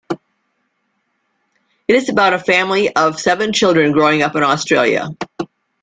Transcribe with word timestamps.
It 1.87 1.93
is 1.95 2.09
about 2.09 2.33
a 2.33 2.39
family 2.39 2.91
of 2.95 3.19
seven 3.19 3.53
children 3.53 3.91
growing 3.91 4.23
up 4.23 4.35
in 4.35 4.41
Australia. 4.41 5.09